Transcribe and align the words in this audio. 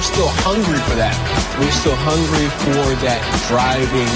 Were, 0.00 0.04
still 0.04 0.28
hungry 0.28 0.78
for 0.88 0.94
that. 0.96 1.14
We're 1.60 1.70
still 1.72 1.96
hungry 1.96 2.48
for 2.64 2.94
that 3.04 3.20
driving 3.48 4.08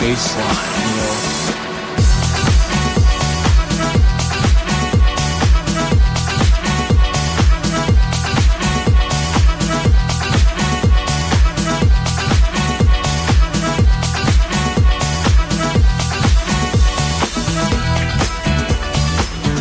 bass 0.00 0.36
line, 0.36 0.88
you 0.88 0.96
know. 0.96 1.36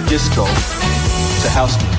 disco 0.07 0.45
to 1.43 1.49
house 1.51 1.77
music. 1.83 1.98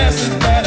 fast 0.00 0.18
as 0.18 0.28
fast. 0.42 0.59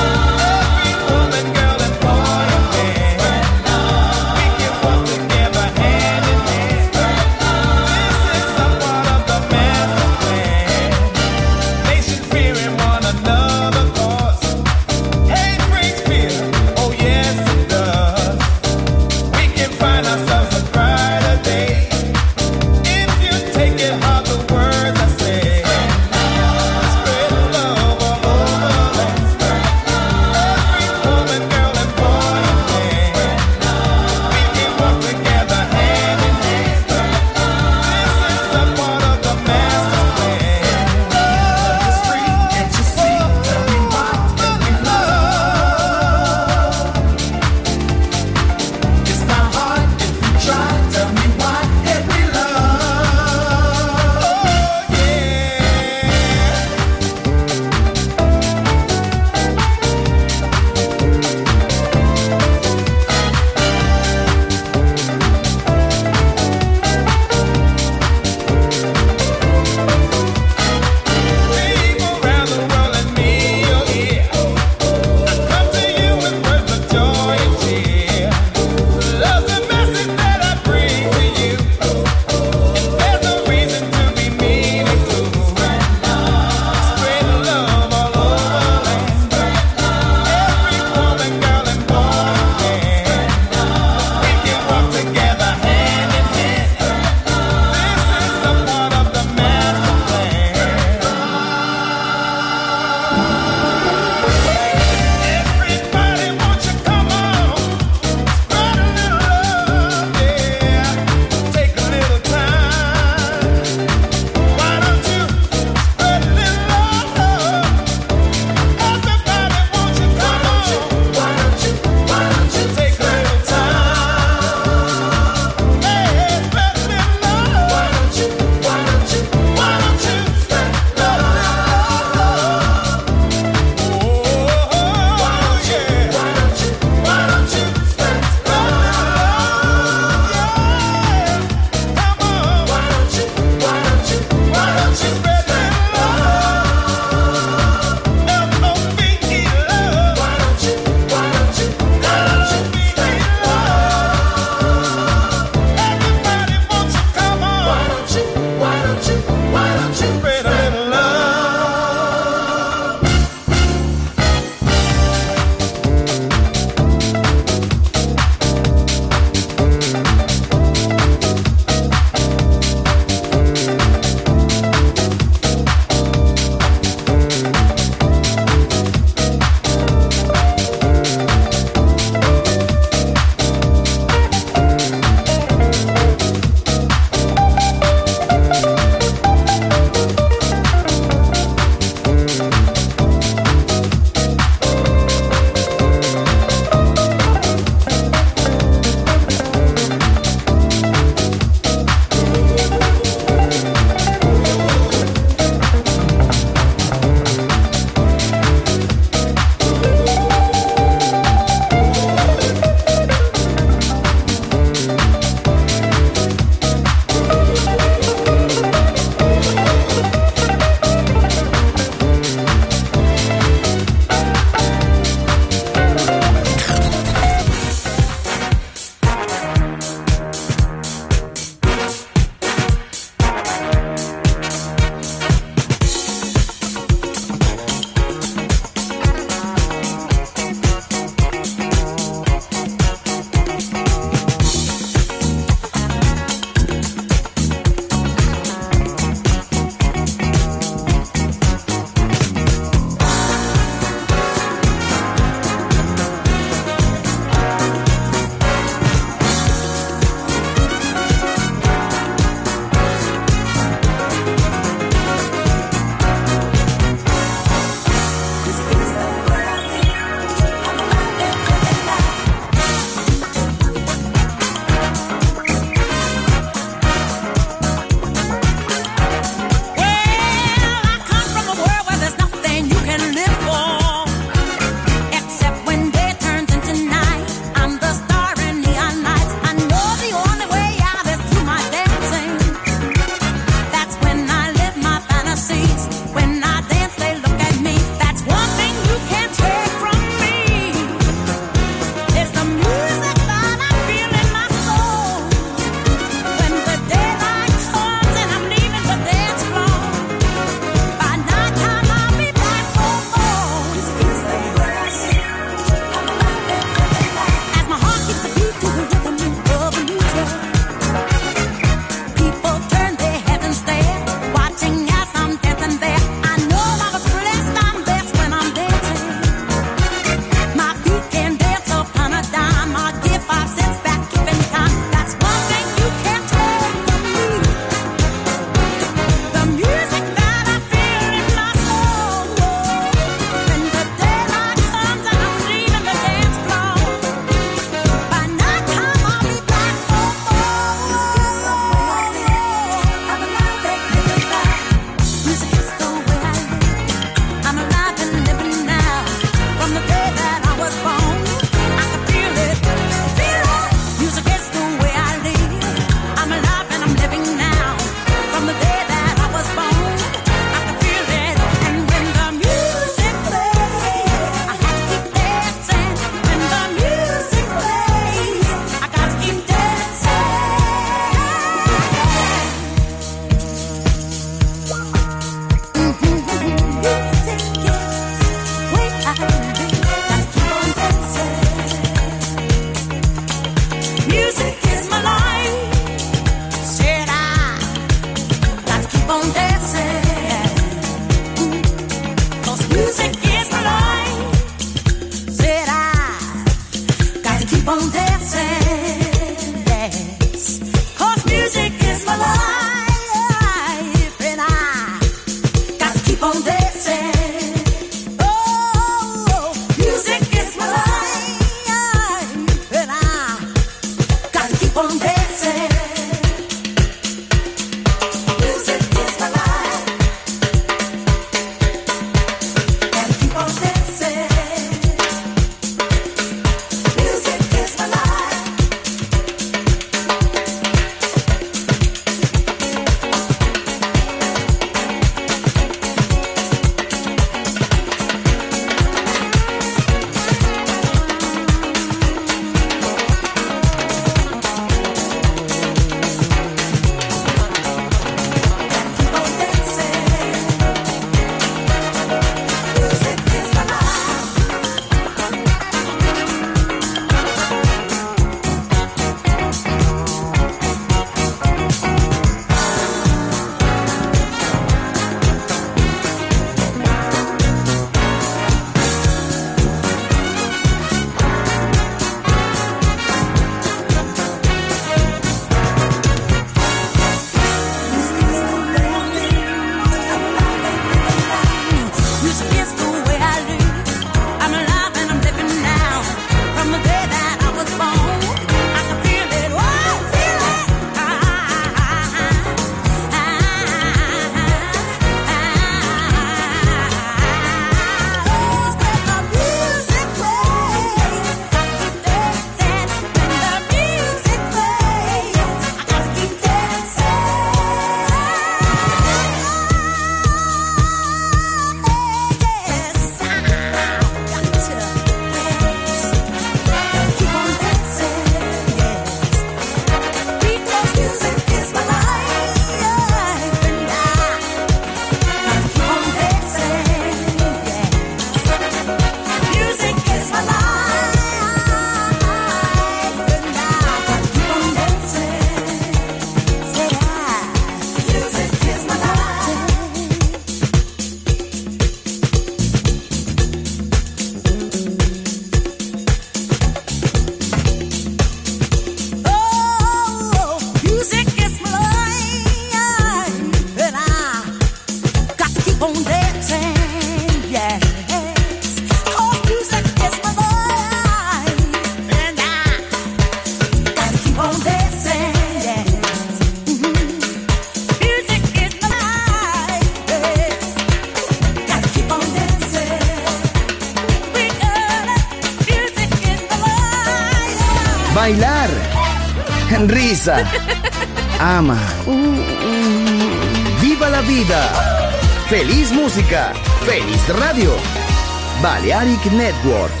Balearic 599.11 599.33
Network. 599.33 600.00